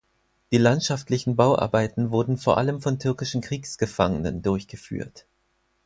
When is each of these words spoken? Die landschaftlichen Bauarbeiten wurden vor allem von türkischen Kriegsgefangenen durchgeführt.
Die 0.51 0.57
landschaftlichen 0.57 1.35
Bauarbeiten 1.35 2.09
wurden 2.09 2.35
vor 2.39 2.57
allem 2.57 2.81
von 2.81 2.97
türkischen 2.97 3.41
Kriegsgefangenen 3.41 4.41
durchgeführt. 4.41 5.27